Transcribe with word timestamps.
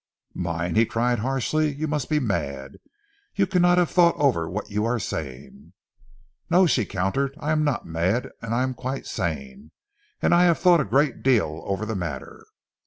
"Mine!" 0.33 0.73
he 0.73 0.87
cried 0.87 1.19
harshly. 1.19 1.71
"You 1.75 1.87
must 1.87 2.09
be 2.09 2.19
mad. 2.19 2.77
You 3.35 3.45
cannot 3.45 3.77
have 3.77 3.91
thought 3.91 4.15
over 4.17 4.49
what 4.49 4.71
you 4.71 4.83
are 4.83 4.97
saying." 4.97 5.73
"No," 6.49 6.65
she 6.65 6.85
countered, 6.87 7.35
"I 7.39 7.51
am 7.51 7.63
not 7.63 7.85
mad, 7.85 8.31
I 8.41 8.63
am 8.63 8.73
quite 8.73 9.05
sane, 9.05 9.69
and 10.19 10.33
I 10.33 10.45
have 10.45 10.57
thought 10.57 10.81
a 10.81 10.85
great 10.85 11.21
deal 11.21 11.61
over 11.67 11.85
the 11.85 11.93
matter." 11.93 12.45